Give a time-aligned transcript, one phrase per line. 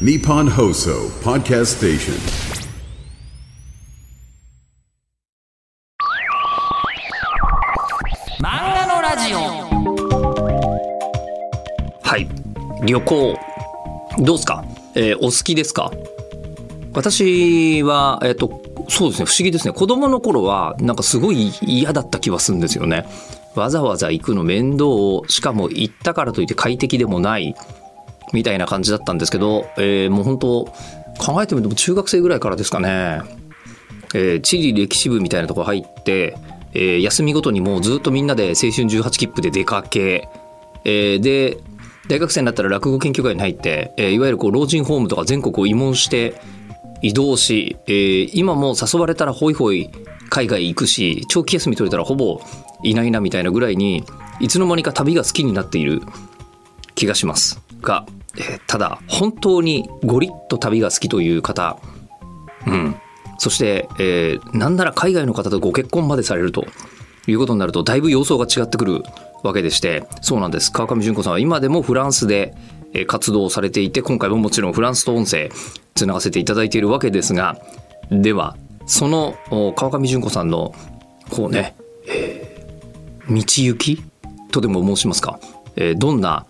[0.00, 2.14] Nippon Hoso Podcast Station.
[8.40, 9.38] 漫画のラジオ。
[12.02, 12.28] はい。
[12.84, 13.38] 旅行。
[14.18, 15.90] どうですか、えーお好きですか？
[16.92, 19.26] 私はえっ、とそうですね。
[19.26, 19.72] 不思議ですね。
[19.72, 23.06] 子供の頃はなんかすごい嫌だった気はするんですよね。
[23.54, 27.54] わざわざ行くの面倒をしかも行ったからといって快適でもない
[28.34, 30.64] みたいな感じだったんですけど、えーもう本当
[31.18, 33.22] 考えてみても中学生ぐらいからですかね。
[34.14, 36.36] えー地理歴史部みたいなとこ入って、
[36.74, 40.28] えー休みごとにもうずっとみんなで青春18切符で出かけ、
[40.84, 41.58] えーで
[42.08, 46.34] 大学生になったら落語研究会に入って、えーいわゆるこう老人ホームとか全国を慰問して
[47.00, 49.90] 移動し、えー今も誘われたらホイホイ
[50.30, 52.40] 海外行くし長期休み取れたらほぼ
[52.82, 54.04] いないなみたいなぐらいに
[54.40, 56.02] いつの間にか旅が好きになっている
[56.94, 57.60] 気がします。
[57.80, 58.06] が、
[58.36, 61.78] えーただ本当にゴリッと旅が好きという方
[62.66, 62.96] うん、
[63.38, 66.66] そして、えーなんなら海外の方とご結婚までされると
[67.26, 69.02] いうことになるとだいぶ様相が違ってくる
[69.42, 70.72] わけでしてそうなんです。
[70.72, 72.54] 川上純子さんは今でもフランスで
[73.06, 75.50] 活動されていて今回ももちろんフランスと音声
[75.94, 77.58] つながせていただいているわけですが
[78.10, 78.56] では
[78.86, 79.36] その
[79.76, 80.74] 川上純子さんの
[81.30, 81.74] こうね、
[82.06, 82.44] えー
[83.26, 84.02] 道行き
[84.50, 85.40] とでも申しますか、
[85.76, 86.46] えーどんな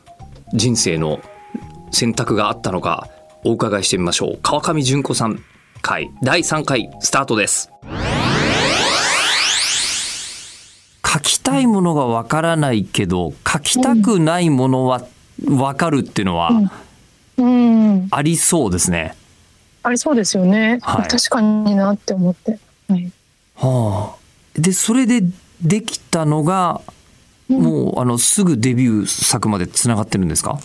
[0.53, 1.21] 人生の
[1.95, 3.09] 選択があったのか
[3.45, 4.39] お伺いしてみましょう。
[4.43, 5.43] 川上純子さん
[5.83, 7.71] 回第3回スタートです。
[11.07, 15.07] 書きたいものがわからないけど書きたくないものは
[15.49, 16.51] わかるっていうのは
[17.37, 19.17] うん、ありそうですね。
[19.83, 20.79] ありそうですよね。
[20.83, 21.09] はい。
[21.09, 22.59] 確かになって思って。
[22.89, 23.13] はい、
[23.57, 25.23] はあ、でそれで
[25.61, 26.81] できたのが
[27.49, 30.59] もうあのすぐデビュー作までつながってるんですか？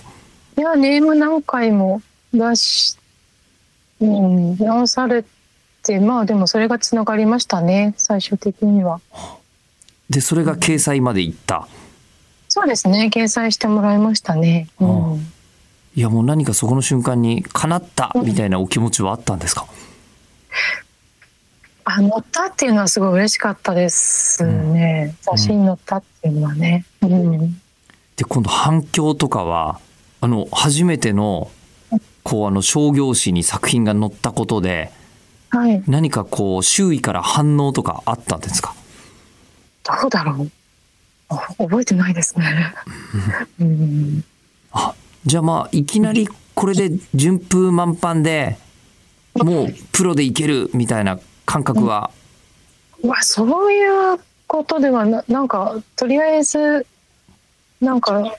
[0.59, 2.02] いや、ネーム何回も
[2.33, 2.97] 出し、
[4.02, 5.23] うん、直され
[5.83, 8.99] て、まあでもそれがつながりましたね、最終的には。
[10.09, 11.66] でそれが掲載までいった。
[12.50, 14.67] そうですね、掲載してもらいましたね。
[14.81, 15.17] うんは
[15.95, 19.66] いやもう何かそこの瞬間に叶ったみたいなお気持ちはあったんですか？
[21.85, 25.16] あ、乗ったっていうのはすごい嬉しかったですね。
[25.22, 26.85] 写真に乗ったっていうのはね。
[27.01, 27.61] うん。
[28.17, 29.79] で今度反響とかは
[30.22, 31.52] あの初めての
[32.24, 34.91] こうあの商業誌に作品が載ったことで
[35.50, 35.81] はい。
[35.88, 38.75] 何かこう周囲から反応とかあったんですか？
[39.84, 40.52] どうだろう。
[41.29, 42.74] あ覚えてないですね。
[43.59, 44.24] うん。
[44.72, 44.94] あ
[45.25, 48.58] じゃあまあいきなりこれで順風満帆で
[49.34, 52.12] もうプロでいけるみたいな感覚は、
[53.03, 56.85] まあそういうことではななんかとりあえず
[57.81, 58.35] なんか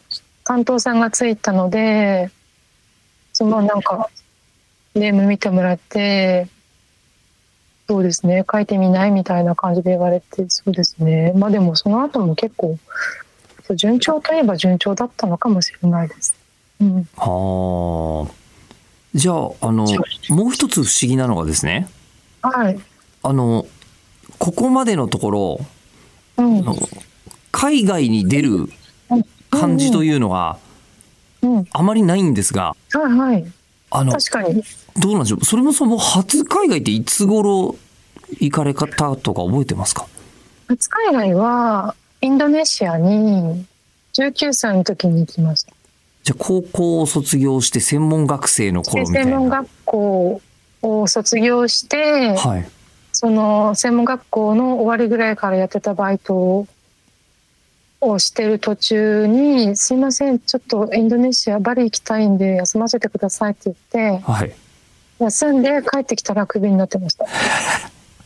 [0.51, 2.29] 担当さんがついたので
[3.33, 4.11] そのなんか
[4.97, 6.49] ネーム見てもらって
[7.87, 11.33] そうですね書いてみないみたいな感じで言われてそうですね。
[11.37, 12.77] まあでもその後も結構
[13.63, 16.35] そう順調といえば順調だったのかもしれないです。
[16.81, 18.33] うん、はあ。
[19.15, 19.87] じゃああの
[20.31, 21.89] もう一つ不思議なのがですね。
[22.43, 22.81] はい、
[23.23, 23.69] あの
[24.41, 25.61] ここまでのところ
[26.39, 26.65] うん。
[27.53, 28.69] 海外に出る
[29.51, 30.59] 感じというのは
[31.43, 33.45] いあまりないんですがはい
[33.91, 34.63] あの確かに
[34.99, 35.45] どうなんでしょう？
[35.45, 37.77] それもそも初海外っていつ頃
[38.39, 40.07] 行かれ方とか覚えてますか？
[40.69, 43.67] 初海外はインドネシアに
[44.15, 45.73] 19歳の時に行きました。
[46.23, 49.31] じゃあ高校を卒業して専門学生の頃みたいな。
[49.31, 50.41] 専門学校
[50.83, 52.69] を卒業して、はい。
[53.13, 56.67] その専門学校の終わりぐらいからやってたバイトを
[58.19, 63.77] してる途中に「すいませんちょっとインドネシアバリ行きたいんで休ませてください」って言っ
[64.21, 64.53] てはい。
[65.21, 67.27] 休んで帰ってきたらクビになってました。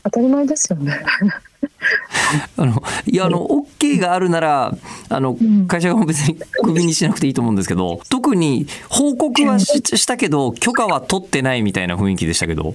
[0.04, 1.00] 当たり前ですよね。
[2.56, 4.76] あの、いや、あの、OK があるなら、
[5.08, 12.74] あの、ん会社が別にクビにしなくていいと思うんですけど、 特に報告はししたけど、許可は取ってないみたいな雰囲気でしたけど、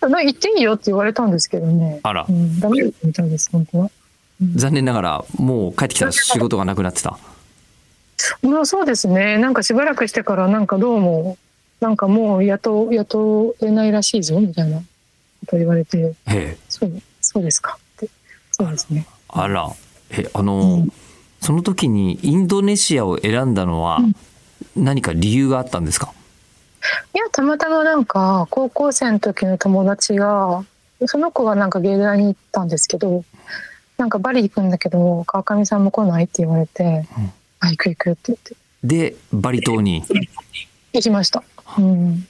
[0.00, 2.00] な行っていいよって言われたんですけどね。
[2.02, 3.90] あらうん、ダメだったみたいです本当は。
[4.40, 7.18] 残念ながら、もう帰ってきたら仕事がなくなってた。
[8.42, 9.38] まあそうですね。
[9.38, 11.38] なんかしばらくしてからなんかどうも
[11.80, 14.84] なんかもう雇雇えないらしいぞみたいなこ
[15.46, 16.14] と言われて。
[16.68, 18.08] そうそうですかって。
[18.52, 19.06] そうですね。
[19.28, 19.70] あら。
[20.10, 20.86] え、あの、
[21.40, 23.98] その時にインドネシアを選んだのは、
[24.76, 26.12] 何か理由があったんですか？
[27.14, 30.64] いやたまたまなんか高校生の時の友達が
[31.06, 33.24] その子はなんか芸大に行ったんですけど、
[33.98, 37.06] なんかバリ行くんだけど川上さんも来ないって言われて、
[37.60, 38.56] あ行く行くって言って。
[38.84, 40.04] で、バリ島に？
[40.92, 41.42] 行きました。
[41.78, 42.20] うん、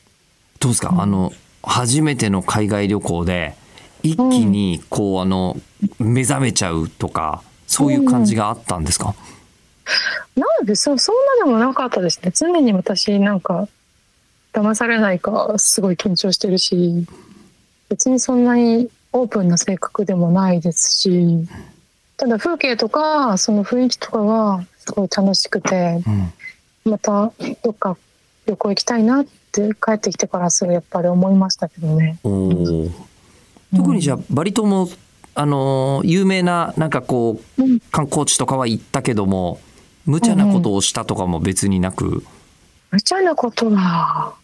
[0.61, 1.33] どうですか、あの
[1.63, 3.55] 初めての海外旅行で
[4.03, 5.57] 一気にこうあの
[5.99, 9.15] 目覚めちゃうとかそういう感じがあったんですか、
[10.37, 12.31] なんでそそんなでもなかったですね。
[12.35, 13.69] 常に私なんか
[14.53, 17.07] 騙されないかすごい緊張してるし
[17.89, 21.47] 別にそんなにオープンな性格でもないですし
[22.17, 26.33] ただ風景とかその雰囲気とかがすごい楽しくてうん。
[26.91, 27.33] また
[27.63, 27.97] どっか
[28.47, 32.19] 旅行行きたいなって帰ってきてからすぐやっぱり思いましたけどね。
[32.23, 34.89] 特にじゃあバリ島も
[35.35, 37.81] あのー有名ななんかこううん。
[37.91, 39.59] 観光地とかは行ったけども
[40.05, 42.23] 無茶なことをしたとかも別になく、
[42.93, 44.35] 無茶なことは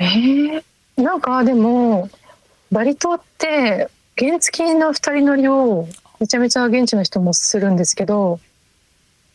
[0.00, 0.62] えー、
[0.96, 2.10] なんかでも
[2.72, 5.88] バリ島って原付の二人乗りを
[6.20, 8.38] めちゃめちゃ現地の人もするんですけど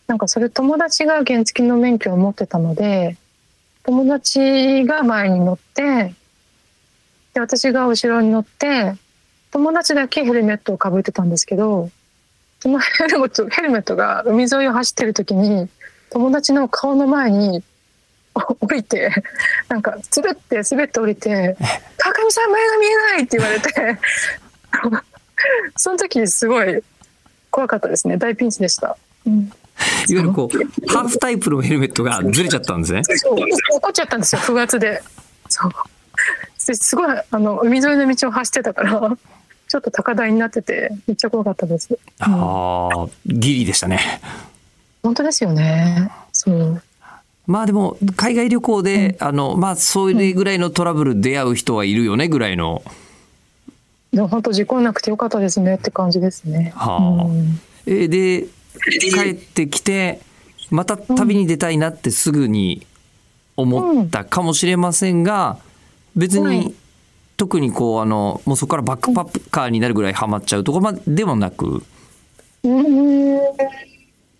[0.08, 3.18] なんかそれ友達が原付の免許を持ってたので
[3.84, 6.16] 友達が前に乗って
[7.34, 8.96] で私が後ろに乗って
[9.52, 11.90] 友達だけヘルメットをかぶってたんですけど
[12.60, 15.70] そのヘルメットヘルメットが海沿いを走ってる時に
[16.10, 17.64] 友達の顔の前に
[18.34, 19.12] 降りて
[19.68, 21.58] なんか滑って滑って降りて
[21.98, 24.00] 「川上さん前が見えない!」って言われて
[25.76, 26.84] その時すごい
[27.50, 28.18] 怖かったですね。
[28.18, 28.98] 大ピンチでした。
[29.26, 29.40] うん。
[29.40, 29.52] いわ
[30.10, 33.02] ゆるこうハーフタイプのヘルメットがずれちゃったんですね。
[33.04, 33.38] そう。
[33.76, 34.42] 怒っちゃったんですよ。
[34.42, 35.02] 不発で。
[35.48, 35.72] そう。
[36.70, 39.18] ですごいあの海沿いの道を走ってたから
[39.68, 44.22] ちょっと高台になっててめっちゃ怖かったです、うんああギリでしたね。
[45.02, 46.12] 本当ですよね。
[46.34, 46.84] そう。
[47.48, 52.84] まあでも海外旅行で、あのまあそれぐらいのトラブル出会う人はいるよねぐらいの。
[54.14, 57.26] でも本当事故なくてよかったですねって感じですね、はあ。
[57.26, 57.60] うん。
[57.86, 58.48] えーで
[59.12, 60.22] 帰ってきて
[60.70, 62.86] また旅に出たいなってすぐに
[63.58, 65.58] 思ったかもしれませんが
[66.16, 66.74] 別にはい。
[67.36, 71.84] 特にこうあのもうそこからバックパッカーになるぐらいハマっちゃうとこまでもなく。
[72.64, 73.38] うん。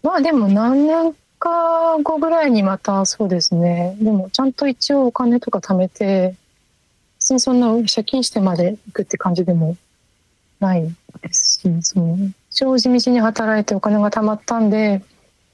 [0.04, 3.96] まあでも何年か後ぐらいにまたそうですね。
[4.02, 6.36] でもちゃんと一応お金とか貯めて
[7.30, 9.78] 別にそんな借金してまで行くって感じでも
[10.60, 10.84] ない
[11.22, 12.18] ですしその
[12.50, 15.04] 一応地道に働いてお金が貯まったんで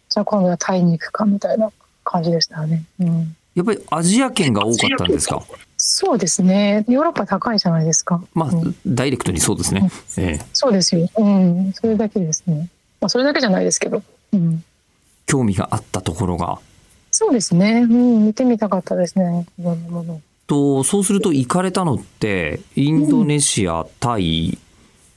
[0.08, 1.70] じゃあ今度はタイに行くかみたいな
[2.06, 2.86] 感じでしたね。
[3.02, 5.42] うんやっぱりアジア圏が多かったんですか？
[5.78, 8.24] そうですねヨーロッパ高いじゃないですか。
[8.34, 9.90] まあうんダイレクトにそうですね。
[10.18, 11.10] ええそうですよ。
[11.18, 12.70] うん、それだけですね。
[13.02, 14.02] まあ、それだけじゃないですけど。
[14.32, 14.64] うん。
[15.26, 16.58] 興味があったところが。
[17.12, 17.82] そうですね。
[17.82, 19.46] うん、見てみたかったですね。
[19.60, 20.22] いろんなもの。
[20.48, 24.58] とそうすると行かれたのってインドネシア、タイ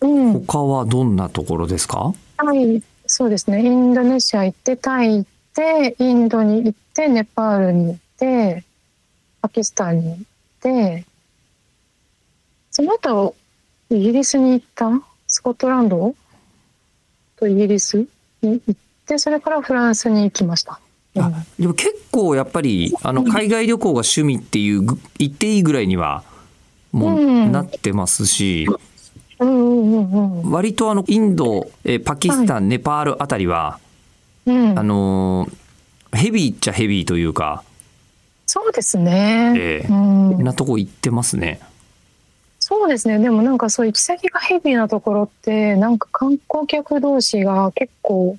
[0.01, 0.33] うん。
[0.45, 2.15] 他はどんなところですか？
[2.37, 3.65] タイ、そうですね。
[3.65, 8.65] インドネシア行って、タイ行って、インドに行って、ネパールに行って、
[9.43, 10.19] パキスタンに行っ
[10.61, 11.05] て、
[12.71, 13.35] その後、
[13.91, 14.89] イギリスに行った
[15.27, 16.15] スコットランド
[17.37, 18.09] とイギリスに
[18.43, 18.75] 行っ
[19.05, 20.79] て、それからフランスに行きました。
[21.19, 26.25] うんあでも結構やっぱりあの海外旅行が趣味っていうぐ言っていいぐらいには
[26.93, 28.67] もううんなってますし。
[29.41, 33.79] 割とあのインド、えーパキスタン、ネパールあたりは
[34.47, 37.62] うんあのーヘビーっちゃヘビーというか
[38.47, 39.55] そうですね。
[39.56, 41.61] ええうん、なとこ行ってますね。
[42.59, 43.19] そうですね。
[43.19, 48.38] でもなんかそう行き先がヘビーなところって、なんか観光客同士が結構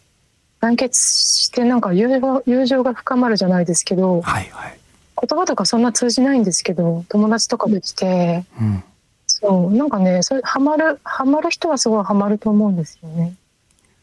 [0.60, 4.80] 団結して、なんか友情友情が深まるじゃないですけど、はいはい。
[5.22, 8.84] 言葉とかそんな通じないんですけど、友達とかできて、うん、
[9.28, 13.34] そう、なんかね、それハマる、ハマる人はすごいハマると思うんですよね。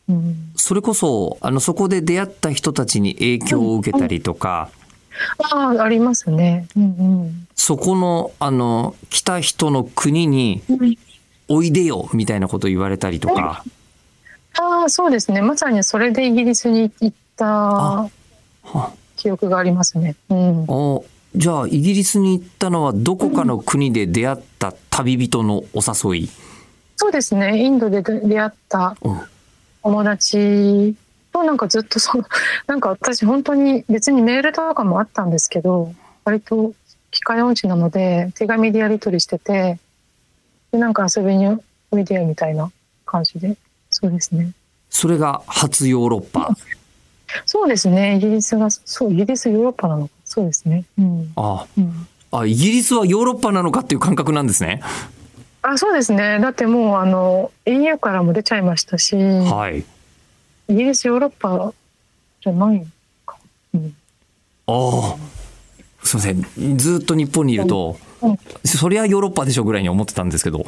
[0.09, 0.53] うん。
[0.57, 4.71] それこそあのそこで出会った人たちに影響を受けたりとか、
[5.51, 6.67] ああ、ありますね。
[6.77, 10.97] うんそこのあの来た人の国にうん。
[11.49, 13.63] おいでよみたいなこと言われたりとか、
[14.59, 15.43] ああ、そうですね。
[15.43, 18.11] まさにそれでイギリスに行ったは
[19.17, 20.17] 記憶がありますね。
[20.31, 20.65] うん。
[20.69, 26.29] おじゃあイギリスに行ったのはどこかの国で出会った旅人のお誘い？
[26.97, 27.59] そうですね。
[27.63, 29.21] インドで出出会ったうん
[29.83, 30.97] 友達
[31.33, 32.25] となんかずっとその、
[32.67, 35.93] なんか私本当に別にメールとかもあったんですけど、
[36.25, 36.73] 割と
[37.13, 39.79] 機械音痴なので手紙でやり取りしてて、
[40.73, 41.47] で、なんか遊びに
[41.93, 42.73] おいでよみたいな
[43.05, 43.57] 感じで。
[43.99, 44.53] そうですね。
[44.91, 46.55] それが初ヨーロッパ。
[47.47, 48.17] そうですね。
[48.17, 50.15] イギリスが、そう、イギリスヨーロッパなのか。
[50.27, 50.85] そうですね。
[50.99, 51.33] うん。
[51.35, 54.83] あうんあ、イギリスはヨーロッパなのかっていう感覚なんですね。
[55.63, 56.39] あそうですね。
[56.41, 59.79] だってもうあの EU からも出ちゃいましたし、はい。
[60.69, 61.73] イギリスヨーロッパ
[62.43, 62.87] じゃない
[63.25, 63.39] か。
[63.73, 63.97] うん、
[64.67, 65.17] ああ。
[66.05, 70.65] すいませんずっと日本にいると、うんそりゃヨーロッパでしょぐらいに思ってたんですけど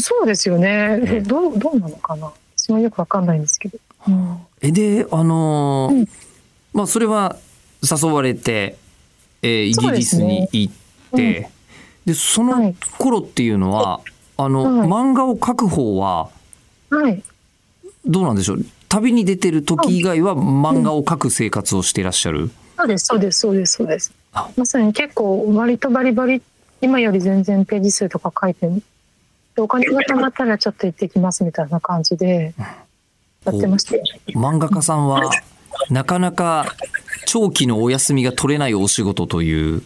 [0.00, 1.00] そうですよね。
[1.02, 2.32] えええどう、どうなのかな。
[2.56, 3.78] 私もよくわかんないんですけど。
[4.08, 4.36] うん。
[4.60, 6.08] えであのーうん。
[6.72, 7.36] まあそれは
[7.82, 8.76] 誘われて、
[9.42, 10.74] えーイギリスに行っ
[11.16, 11.50] て
[12.06, 12.74] で,、そのはい。
[12.98, 14.00] 頃っていうのは、
[14.36, 14.88] あの、はい。
[14.88, 16.30] 漫画を描く方は
[16.90, 17.22] はい。
[18.04, 18.64] どうなんでしょう？
[18.88, 24.12] 旅に出てる時以外は漫画を描く生活をしていらっしゃる、そうです、そうです、そうです、そうです。
[24.32, 24.50] あ。
[24.56, 26.42] まさに結構割とバリバリ、
[26.80, 28.82] 今より全然ページ数とか書いて、で
[29.56, 32.54] お金が貯まったらちょっと行ってきますみたいな感じで
[33.44, 34.02] やってましたよ。
[34.28, 35.30] 漫画家さんは
[35.90, 36.66] なかなか
[37.26, 39.82] 長期のお休みが取れないお仕事という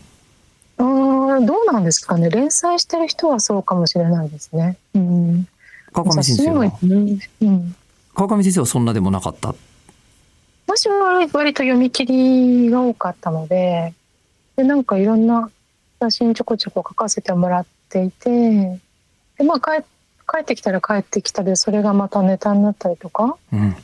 [0.79, 2.29] うーん、どうなんですかね。
[2.29, 4.77] 連載してる人はそうかもしれないですね。
[4.95, 5.49] うん。
[5.93, 6.71] 川上先生は？
[6.83, 7.77] うん。
[8.15, 9.55] 川上先生はそんなでもなかった？
[10.67, 13.95] 私は割と読み切りが多かったので、
[14.57, 15.51] で、なんかいろんな
[16.01, 18.79] 写真ちょこちょこ書かせてもらっていて、
[19.39, 19.85] で、まあ帰
[20.29, 23.77] 帰ってきたら帰ってきたで、それがまたネタになったりとか、うん。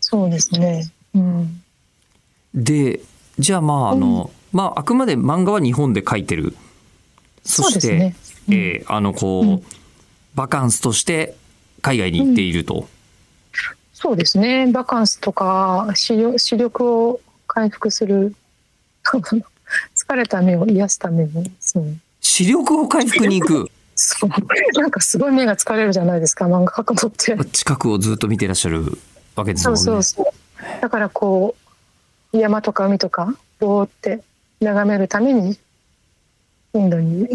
[0.00, 0.90] そうですね。
[1.14, 1.62] うん。
[2.54, 3.00] で
[3.38, 6.56] じゃあまああの、まああくまで漫画は日本で描いてる。
[7.42, 8.16] そして、ですね。
[8.48, 8.54] うん。
[8.54, 9.62] えーあのこう、うん。
[10.34, 11.34] バカンスとして
[11.82, 12.88] 海外に行っていると、
[13.92, 14.66] そうですね。
[14.72, 18.34] バカンスとか視力視力を回復する。
[19.94, 21.96] 疲れた目を癒すためにそう。
[22.20, 23.70] 視力を回復に行く
[24.02, 24.30] そう
[24.80, 27.36] なんかすごい目が疲れるじゃないですか漫画描くのって。
[27.50, 28.98] 近くをずっと見てらっしゃる
[29.36, 30.80] わけですそもんねうそうそう。
[30.80, 31.54] だからこ
[32.32, 34.22] う山とか海とかぼーって
[34.60, 35.58] 眺めるために
[36.72, 37.34] インドに 行っ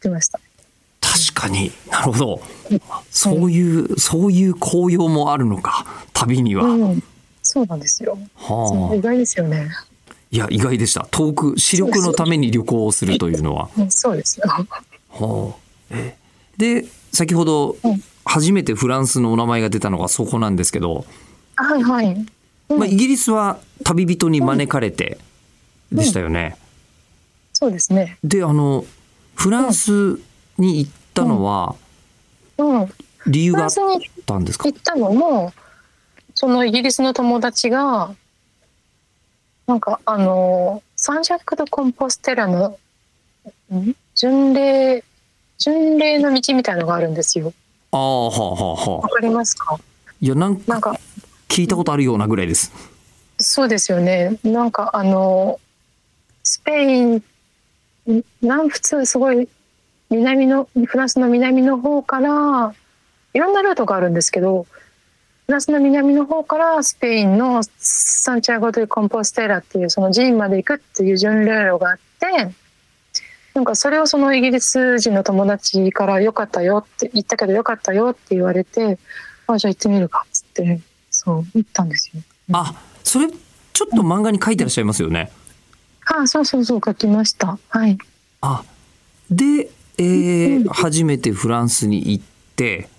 [0.00, 0.40] てました。
[1.00, 2.40] 確かになるほど
[3.10, 7.02] そういう、そういう紅葉もあるのか旅には、うん、
[7.44, 8.18] そうなんですよ。
[8.36, 9.70] そう意はあ外ですよね。
[10.32, 14.46] いや意外でした遠く視力のために旅行をするというのはうんそうですよ。
[15.20, 15.54] は
[15.90, 16.16] あえ
[16.56, 21.04] で先ほどうん初めてフランスのお名前が出たのがそこなんですけど、
[21.54, 22.26] はいはい。
[22.68, 25.18] うんまあ、イギリスは旅人に招かれて
[25.92, 26.56] でしたよね。
[27.52, 28.18] そうですね。
[28.24, 28.84] であの
[29.36, 30.18] フランス
[30.58, 31.76] に行ったのは
[32.58, 32.86] うん。
[32.86, 32.94] フ
[33.30, 33.70] 理由があっ
[34.26, 34.64] たんですか？
[34.68, 35.52] 行ったのも
[36.34, 38.12] そのイギリスの友達が
[39.68, 42.76] なんかあのサンジャック・ド・コンポステラの
[43.72, 43.94] ん？
[44.16, 45.04] 巡礼
[45.58, 47.52] 巡礼の道みたいのがあるんですよ。
[47.92, 49.78] ああはあはあはあわかりますか？
[50.20, 50.98] いやなんかなんか
[51.48, 52.72] 聞いたことあるようなぐらいです。
[53.38, 54.38] そうですよね。
[54.42, 55.60] なんかあの
[56.42, 57.22] スペイン
[58.40, 59.48] 南仏すごい
[60.10, 62.74] 南のフランスの南の方から
[63.34, 64.66] いろんなルートがあるんですけど
[65.46, 72.54] フランスの南の方からスペインのサンチャゴ・ド・コンポステラっていうその寺院まで行くっていう巡礼路があって
[73.56, 78.98] なんかそれをそのイギリス人の友達から「よかったよ」って言ったけど「よかったよ」って言われて
[79.48, 80.78] 「あじゃあ行ってみるか」っつって
[81.10, 82.20] そう行ったんですよ。
[82.52, 85.30] あそれちょっと漫画に書いてらっしゃいますよね。
[86.04, 87.58] あそうそうそう書きました。
[87.70, 87.96] はい。
[88.42, 88.62] あ
[89.30, 92.24] で、えーうん初めてフランスに行っ
[92.56, 92.90] て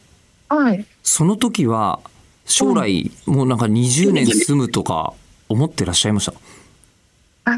[0.49, 0.83] はい。
[1.03, 1.99] その時は
[2.45, 5.13] 将来もうなんか20年住むとか
[5.49, 6.25] 思ってらっしゃいまし
[7.45, 7.51] た？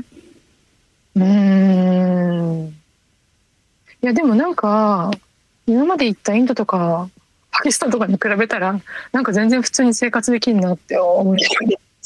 [1.15, 1.23] うー
[2.65, 2.78] ん。
[4.01, 5.11] いやでもなんか
[5.67, 7.09] 今まで行ったインドとか
[7.51, 8.79] パキスタンとかに比べたら
[9.11, 11.43] なんか全然普通に生活できるなって思いい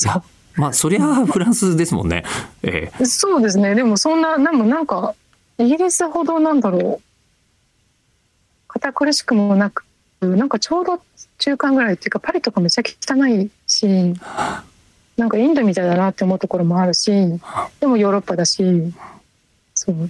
[0.06, 0.24] や
[0.56, 2.24] まあそりゃフランスですもんね。
[2.62, 3.74] ええそうですね。
[3.74, 5.16] でもそんななんもなんか
[5.58, 7.04] イギリスほどなんだろう
[8.68, 9.86] 堅苦しくもなく
[10.22, 11.02] なんかちょうど
[11.38, 13.88] 中間ぐらいっていうかパリとかめっちゃ汚いし
[15.18, 17.12] なんかインドみたいだなって思うところもあるし
[17.80, 18.64] でもヨーロッパだし
[19.74, 20.10] そう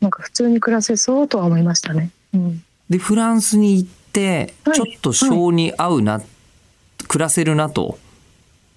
[0.00, 2.10] なんか普通に暮らせそうとは思いましたね。
[2.34, 4.76] うん、でフランスに行ってはい。
[4.76, 6.22] ちょっと性に合うな、
[7.08, 7.98] 暮らせるなと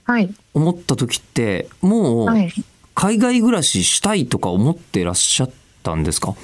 [0.04, 2.52] はい、思った時ってもうはい、
[2.96, 5.52] 海外暮らししたいとか思ってらっしゃっ
[5.84, 6.36] たんですか、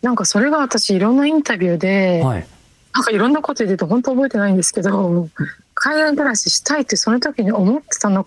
[0.00, 2.46] なんかそれが私いろんなインタビューで、はい、
[2.94, 5.28] なんかいろんなこと言ってて本当覚えてないんですけど
[5.74, 8.26] 海外暮らししたいってその時に思ってたの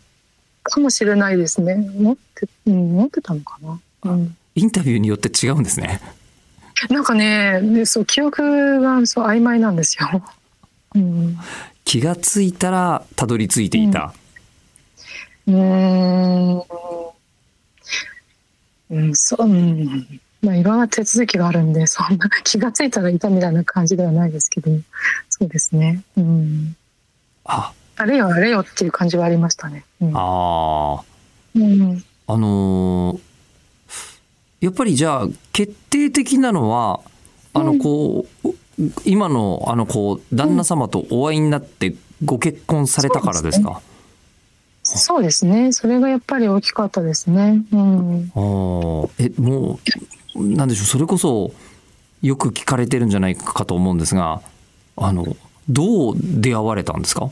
[0.64, 1.74] かもしれないですね。
[1.98, 6.02] 思って,、うん、思ってたのかな、うん、インタビューによって違うんですね。
[6.90, 10.24] なんかねでそう記憶がそう曖昧なんですよ、
[10.96, 11.38] うん、
[11.86, 14.14] 気がついたらたどり着いていた。
[15.48, 16.64] うーん。
[18.90, 20.20] うんそう、うん。
[20.42, 24.72] まあいろんな手続きがあるんでそんな気がついたらいたみたいな感じではないですけど
[25.30, 26.02] そうですね。
[26.18, 26.76] うん。
[27.46, 27.74] あ。
[27.98, 29.86] あれよあれよっていう感じはありましたね。
[30.02, 30.12] うん。
[30.16, 31.04] あ
[31.56, 31.64] うん。
[31.64, 33.31] ーあのー
[34.62, 37.02] やっぱりじゃあ決定的なのは
[37.54, 38.50] あのこう、
[39.06, 43.82] 今のあのこう旦那様とお会いになってご結婚されたからですか？
[44.84, 45.72] そうですね。
[45.74, 47.64] それがやっぱり大きかったですね。
[47.72, 48.32] うん。
[48.34, 49.80] あーえも
[50.36, 51.52] うなんでしょうそれこそ
[52.22, 54.42] よく聞かれてるんじゃないかと思うんですが
[54.96, 55.36] あの
[55.70, 57.30] どう出会われたんですか？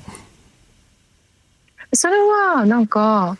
[1.94, 3.38] それはなんか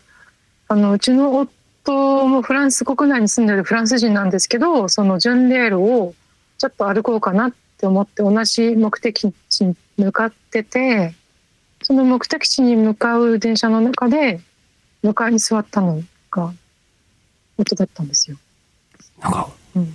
[0.68, 1.48] あのうちの
[1.84, 6.14] 夫もフランス国内に住んでるフランス人なんですけどそのジュンレールを
[6.58, 11.14] ちょっと歩こうかなって思って同じ目的地に向かってて
[11.82, 14.40] その目的地に向かう電車の中で
[15.02, 16.52] 向かいに座ったのが
[17.56, 18.36] 夫だったんですよ。
[19.20, 19.86] なんかうん、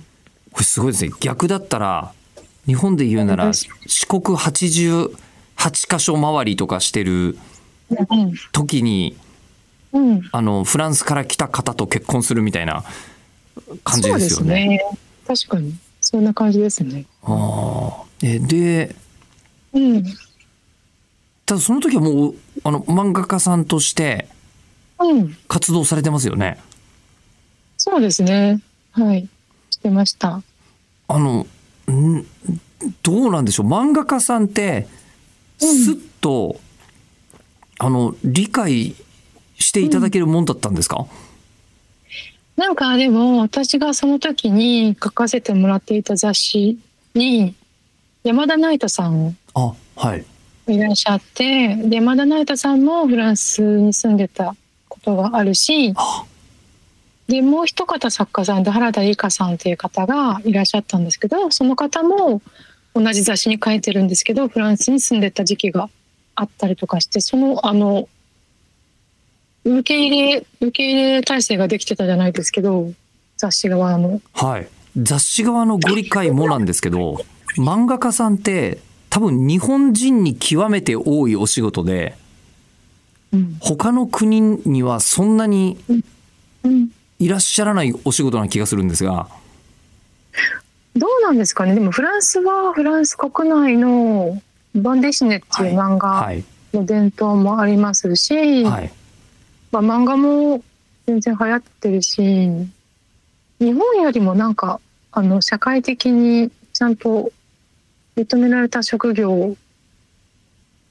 [0.52, 1.12] これすごいですね。
[1.20, 2.12] 逆だったら
[2.66, 5.10] 日本で言うなら四国88
[5.62, 7.38] 箇所回りとかしてる
[8.52, 9.16] 時に
[9.96, 12.84] うん、うんあのフランスから来た方と結婚するみたいな
[13.84, 14.68] 感じそうですよね。
[14.68, 14.80] ね。
[15.26, 17.06] 確かにそんな感じですね。
[17.22, 18.94] あーえで
[19.72, 20.04] うん、
[21.44, 22.34] ただその時はもう
[22.64, 24.28] あの漫画家さんとして
[24.98, 26.58] うん、活動されてますよね。
[27.76, 28.60] そうですね。
[28.92, 29.28] はい、
[29.70, 30.42] してました。
[31.08, 31.46] あの
[31.90, 32.26] ん
[33.02, 34.86] どうなんでしょう漫画家さんって
[35.60, 36.58] うんすっと、
[37.78, 38.94] あの理解
[39.58, 41.06] していただけるもんだったんですか、
[42.56, 46.78] なんかでも私がその時に書かせてもらっていた雑誌
[47.14, 47.54] に
[48.24, 50.24] 山田ナイトさんあはい。
[50.68, 54.56] いらっしゃってで山田ナイトさんもフランスに住んでた
[54.88, 56.24] ことがあるしあ。
[57.28, 62.40] でもう一方作家さんで原田理香さんっていう方がいらっしゃったんですけどその方も
[62.94, 65.88] 同じ雑誌に書いてるんですけどフランスに住んでた時期が
[66.34, 68.08] あったりとかしてそのあの
[69.66, 72.92] 受け入れ受け入れ体制ができてたじゃないですけど
[73.36, 74.22] 雑誌側の。
[74.32, 74.68] はい。
[74.96, 77.24] 雑誌側のご理解もなんですけど
[77.56, 78.78] 漫画家さんって
[79.10, 82.16] 多分日本人に極めて多いお仕事で
[83.32, 83.56] うん。
[83.60, 85.76] 他の国にはそんなに
[86.62, 86.90] うん。
[87.18, 89.28] いらっしゃらないお仕事な気がするんですが。
[90.94, 91.74] どうなんですかね？
[91.74, 94.40] でもフランスはフランス国内の
[94.74, 98.92] バンデシネっていう漫画はいの伝統もありますし、はい
[99.80, 100.62] まあ、漫画も
[101.06, 102.20] 全然流行ってるし
[103.58, 104.80] 日本よりもなんか
[105.12, 107.30] あの社会的にちゃんと
[108.16, 109.56] 認められた職業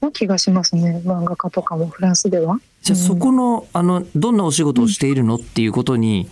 [0.02, 1.02] の気がしますね。
[1.04, 2.58] 漫画家とかもフランスでは。
[2.82, 6.28] じゃあそこのあのどんなお仕事をしているのっていうことに、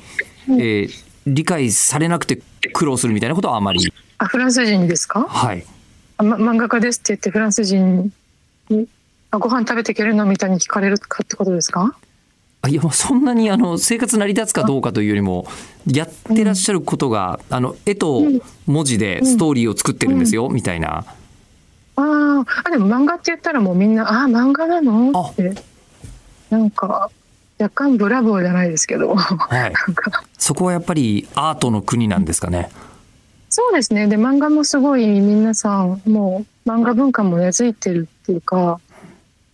[0.49, 0.61] うん。
[0.61, 2.43] えー理解されなくて
[2.75, 3.91] 苦労するみたいなことはあまり。
[4.19, 5.23] あフランス人ですか？
[5.27, 5.65] はい。
[6.19, 8.13] あ、ま、漫画家ですって言ってフランス人
[8.69, 8.87] に
[9.31, 11.97] あご飯食べていけるのみたいに聞かれるかってことですか？
[12.65, 15.47] あいやまあそんなにあの生活成り立つかどうかというよりも
[15.87, 18.23] やってらっしゃることが、あの絵と
[18.67, 21.05] 文字でストーリーを作ってるんですよ、みたいな。
[21.97, 22.47] あー。
[22.65, 25.31] あでも漫画って言ったらもうみんな「ああ漫画なの?」あ。
[25.31, 25.55] って。
[26.49, 27.11] なんか
[27.59, 29.15] 若干ブラボーじゃないですけど。
[29.15, 29.73] はい。
[30.39, 32.71] そこはやっぱりアートの国なんですかね？
[33.51, 34.07] そうですね。
[34.07, 38.81] で漫画もすごい皆さんもう漫画文化も根付いてるっていうか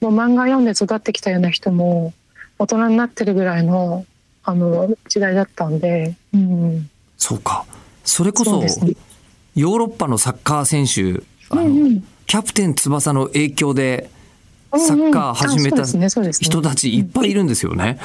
[0.01, 2.14] もう漫画読んで育ってきたような人も
[2.61, 4.05] 大人になってるぐらいの
[4.44, 7.64] あの時代だったんで、うん、そうか。
[8.05, 8.68] それこそね。
[9.55, 12.05] ヨーロッパのサッカー選手あの、うんうん。
[12.27, 14.11] キャプテン翼の影響で
[14.73, 17.99] サッカー始めた人たちいっぱいいるんですよね。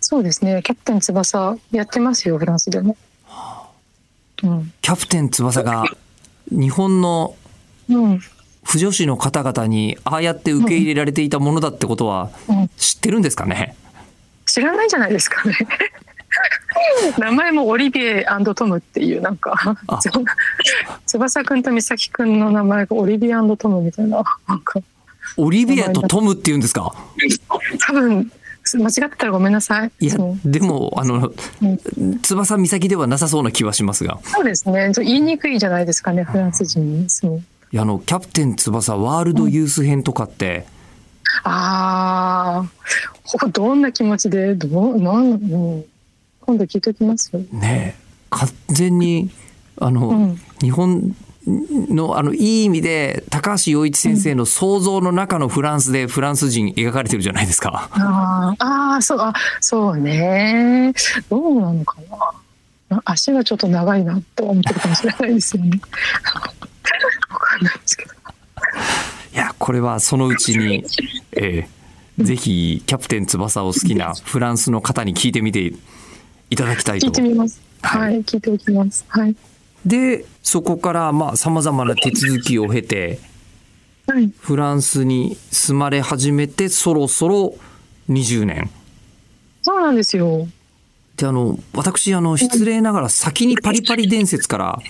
[0.00, 0.62] そうですね。
[0.64, 2.96] キャプテン翼やってますよフランスでも。
[4.42, 4.72] うん。
[4.80, 5.84] キャプテン翼が
[6.50, 7.34] 日本の
[7.90, 8.20] うん。
[8.62, 12.68] 不女子の方々にああやって受け入れられていたものだってことはうん。
[12.78, 13.76] 知ってるんですかね？
[14.52, 15.54] 知らないじゃないですかね。
[17.18, 19.76] 名前もオリビエトムっていうなんか
[21.06, 24.80] 翼くんと美咲くんの名前がオリビエトムみたいななんか
[25.36, 26.94] オリビエとトムって言うんですか？
[27.86, 28.30] 多分
[28.74, 29.90] 間違ってたらごめんなさい。
[30.00, 31.32] いやでもあの
[31.62, 34.18] うん翼美咲ではなさそうな気はしますが。
[34.24, 34.92] そうですね。
[34.96, 37.10] 言いにくいじゃないですかねフランス人に。
[37.10, 40.66] そういやあのキャプテン翼ワールドユース編とかって、
[41.44, 42.68] ああ
[43.24, 44.54] ほどんな気持ちで？
[44.54, 45.84] どうなん、うん、
[46.40, 47.40] 今度聞いておきますよ。
[47.52, 49.30] ねえ完全に
[49.78, 50.40] あの、うん。
[50.60, 51.14] 日本
[51.46, 57.88] のあのいい意味で高橋陽一先生の想像の中のフランスでフランス人描かれてるじゃないですか。
[57.92, 60.92] あーあーそうあそうね。
[61.30, 61.96] どうなのか
[62.90, 62.98] な。
[62.98, 65.80] あ足がちょっと長いなと思ってるかもしれないですよね。
[67.30, 68.10] わかんないですけど
[69.60, 70.84] これはそのうちに、
[71.32, 71.80] えー
[72.24, 75.72] ぜひキャプテン翼を好きなフランスの方に聞いてみて
[76.50, 77.60] いただきたいと聞いてみます。
[77.82, 79.04] はいはい、聞いておきます。
[79.08, 79.34] はい。
[79.86, 83.18] でそこからまあさまざまな手続きを経て
[84.06, 84.30] はい。
[84.38, 87.54] フランスに住まれ始めてそろそろ
[88.10, 88.70] 20年
[89.62, 90.46] そうなんですよ。
[91.16, 94.82] であの私あの失礼ながら先にパリパリ伝説から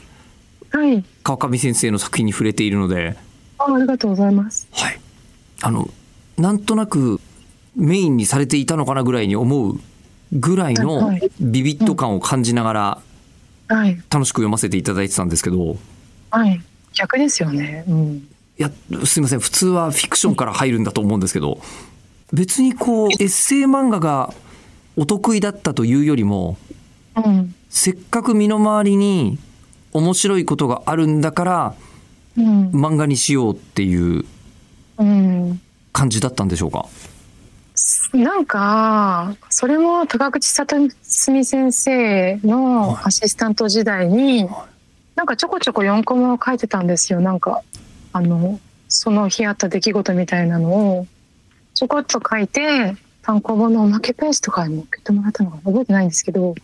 [0.73, 1.05] はい。
[1.23, 3.17] 川上先生の作品に触れているので、
[3.61, 4.67] あありがとうございます。
[4.73, 5.01] はい、
[5.63, 5.89] あの
[6.39, 7.21] なんとなく
[7.77, 9.81] メインにされていたのかなぐらいに思う
[10.33, 13.03] ぐらいのはいビビッド感を感じながら
[13.69, 14.03] はい。
[14.11, 15.77] 楽しく読ませていただいてたんですけど
[16.31, 16.61] はい。
[16.93, 17.85] 逆ですよね。
[17.89, 18.29] うん。
[18.59, 18.71] いや
[19.05, 21.63] すいません普通はフィクションから入るんだと思うんですけど
[22.33, 24.35] 別にこうエッセイ漫画が
[24.97, 26.57] お得意だったというよりも
[27.17, 27.55] うん。
[27.69, 29.39] せっかく身の回りに
[29.93, 31.90] 面白いことがあるんだからうん。
[32.37, 34.25] 漫画にしようっていう
[34.99, 35.61] うん。
[35.93, 36.87] 感じだったんでしょうか？
[38.13, 44.47] なんか、それも高口里澄先生のアシスタント時代に、
[45.17, 47.21] なんかちょこちょこ4コマを書いてたんですよ。
[47.21, 47.63] なんか、
[48.13, 51.07] あの、その日あった出来事みたいなのを、
[51.75, 56.55] ちょこっと書いて、単行本のおまけページとかにも送ってもらったのか覚えてないんですけど、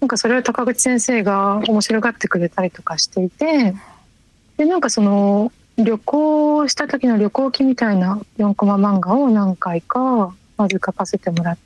[0.00, 3.74] なんかそれを高口先生が面白がってくれたりとかしていて、
[4.60, 11.58] で、なんかその、旅行した時の旅行記みたいな4コマ漫画を何回かまず書かせてもらっ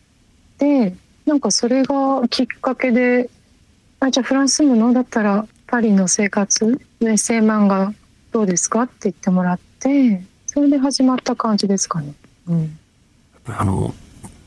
[0.58, 0.94] て
[1.26, 3.28] なんかそれがきっかけで
[3.98, 7.92] 「あじゃあフランス住むのだったらパリの生活エッセイ漫画
[8.30, 12.12] どうですか?」って言ってもらってそれで始まった感じですかね。
[12.46, 12.78] うん、
[13.48, 13.92] あの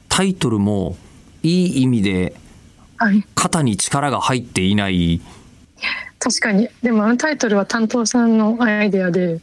[0.07, 0.95] タイトルも
[1.43, 2.33] いい意味で
[2.95, 5.19] はい肩に力が入っていない
[6.19, 6.69] 確かに。
[6.81, 9.39] でもあのタイトルは担当さんのアイデアで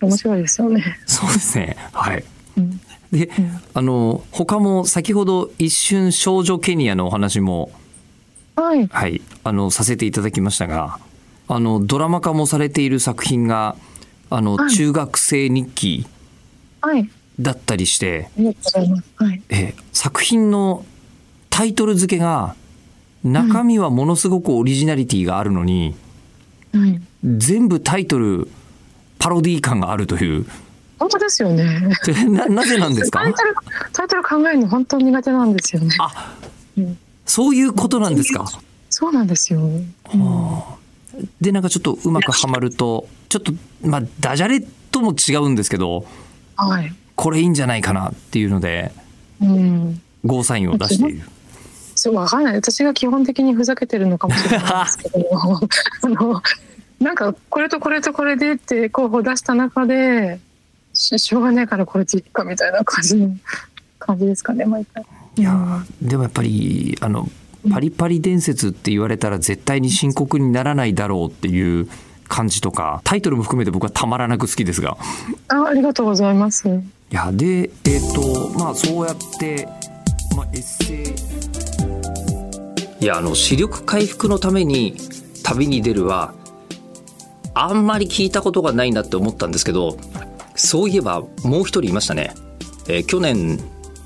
[0.00, 0.98] 面白いですよね。
[1.06, 1.76] そうですね。
[1.92, 2.24] はい。
[2.56, 2.80] うん。
[3.12, 3.28] で、
[3.74, 7.70] あの他も先ほど一瞬少女ケニアのお話も
[8.56, 8.86] はい。
[8.86, 10.98] はいあのさせていただきましたが
[11.48, 13.76] あのドラマ化もされている作品が
[14.28, 14.70] あの、はい。
[14.70, 16.06] 中学生日記
[16.80, 17.10] はい。
[17.40, 18.28] だったりして。
[19.16, 19.42] はい。
[19.48, 20.84] えー作品の
[21.50, 22.54] タイトル付けが
[23.24, 25.94] 中身はものすごくオリジナリティがあるのに、
[26.72, 28.48] はい全部タイトル
[29.18, 30.46] パロディ感があるという
[30.98, 31.80] 本当ですよね。
[32.30, 33.22] ななぜなんですか？
[33.22, 33.54] タイトル
[33.92, 35.94] タイトル考えるの本当に苦手なんですよね。
[35.98, 36.34] あ
[36.78, 38.46] うんそういうことなんですか？
[38.88, 39.60] そうなんですよ。
[39.60, 39.82] うん
[41.42, 43.52] でなんかちょっとうまくはまるとちょっと
[43.82, 46.06] まあダジャレとも違うんですけど
[46.56, 46.90] はい。
[47.16, 48.92] これいいんじゃないかなっていうので
[49.42, 50.00] うん。
[50.24, 51.28] ゴーサインを出している
[51.94, 52.54] そうわかんない。
[52.54, 55.28] 私が基本的にふざけてるのかもしれないですけど、
[56.02, 56.42] あの
[57.00, 60.40] なんかこれとこれとこれでって候補出した中で、
[60.92, 63.30] ししょうがないからこれでいっかみたいな感じの
[63.98, 65.04] 感じですかね毎回。
[65.36, 67.28] いやーでもやっぱりあの
[67.70, 71.88] パリパリ伝説って言われたら絶対に深刻にならないだろうっていう
[72.28, 74.96] 感じとかタイトルも含めて僕はたまらなく好きですが
[75.48, 76.68] あありがとうございます。
[76.68, 79.68] いやでえっ、とまあそうやって、
[80.36, 81.49] まあ、エッセイ
[83.00, 84.96] いやあの視力回復のために
[85.42, 86.34] 旅に出るは
[87.54, 89.96] あんまり聞いたことがないなって思ったんですけど
[90.54, 92.34] そういえばもう一人いましたね、
[92.88, 93.58] えー去年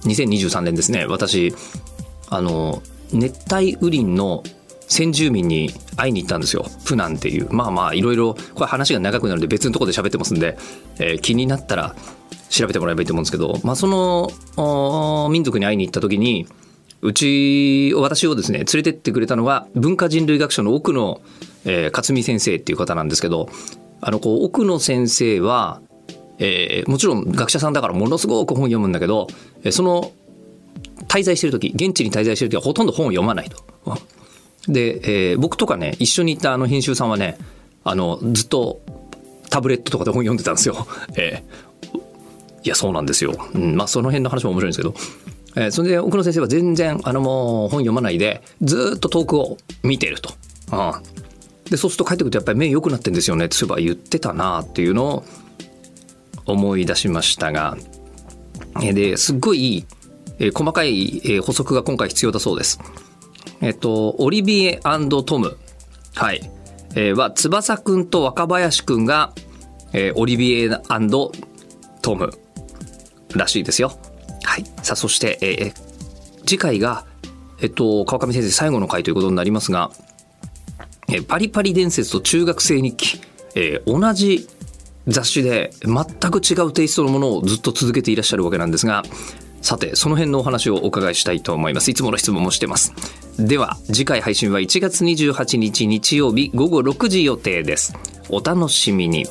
[0.04, 1.06] 2023年ですね。
[1.06, 1.54] 私
[2.28, 4.42] あの熱帯雨林の
[4.86, 6.66] 先住民に会いに行ったんですよ。
[6.84, 7.50] プナンっていう。
[7.50, 10.58] まあまあいろいろこれ話が長くなるんで別のところで喋ってますんで、
[10.98, 11.94] えー気になったら
[12.50, 16.46] 調べてもらえばいいと思うんですけど、まあ、その民族に会いに行った時に
[17.02, 21.20] うち私をですね連れてってくれたのが文化人類学者の奥野、
[21.64, 23.48] えー克美先生っていう方なんですけど
[24.00, 25.80] あのこう奥野先生は、
[26.38, 29.26] えーもちろん学者さんだからものすごく本読むんだけど
[29.70, 30.12] その
[31.08, 33.62] 滞在してる時現地に滞在してる時はほとんど本を読まないと。
[34.68, 37.36] で、えー僕とかね一緒に行ったあの編集さんはね
[37.84, 38.80] あのずっと
[39.50, 40.86] タブレットとかで本読んでたんですよ。
[41.16, 41.74] えー
[42.64, 43.34] いやそうなんですよ。
[43.54, 44.94] うん、まあその辺の話も面白いんですけど。
[45.56, 50.34] えーそれで奥野先生は全然あのもう本読まないでずっと遠くを見てると。
[50.72, 50.92] うん
[51.64, 55.24] でそうすると帰ってくるとやっぱり目良くなってんですよねってそういえば言ってたなっていうのを
[56.44, 57.78] 思い出しましたが
[58.82, 59.86] えーですっごい、
[60.38, 62.78] えー細かい、えー補足が今回必要だそうです。
[63.60, 65.56] えっと、オリビエトム、
[66.14, 66.50] はい、
[66.94, 69.32] えーは、翼くんと若林くんが、
[69.92, 70.70] えーオリビエ
[72.02, 72.30] トム
[73.34, 73.98] らしいですよ。
[74.54, 74.64] はい。
[74.84, 75.94] さあ、そして、えー
[76.46, 77.06] 次回が、
[77.58, 79.90] えっと、川上先生最後の回ということになりますが、
[81.08, 83.20] えーパリパリ伝説と中学生日記、
[83.56, 84.46] えー同じ
[85.08, 89.02] 雑誌で全く違うテイストのものをずっと続けていらっしゃるわけなんですが
[89.60, 91.90] さてその辺のお話をお伺いしたいと思います。
[91.90, 92.94] いつもの質問もしてます。
[93.38, 97.94] では次回配信は1月28日日曜日午後6時予定です。
[98.28, 99.26] お楽しみに。